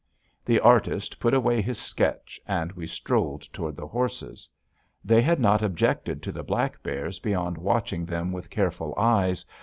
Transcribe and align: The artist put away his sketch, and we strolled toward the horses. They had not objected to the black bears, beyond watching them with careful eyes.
The 0.43 0.59
artist 0.59 1.19
put 1.19 1.35
away 1.35 1.61
his 1.61 1.79
sketch, 1.79 2.39
and 2.47 2.71
we 2.71 2.87
strolled 2.87 3.43
toward 3.53 3.75
the 3.75 3.85
horses. 3.85 4.49
They 5.05 5.21
had 5.21 5.39
not 5.39 5.61
objected 5.61 6.23
to 6.23 6.31
the 6.31 6.41
black 6.41 6.81
bears, 6.81 7.19
beyond 7.19 7.55
watching 7.55 8.07
them 8.07 8.31
with 8.31 8.49
careful 8.49 8.95
eyes. 8.97 9.45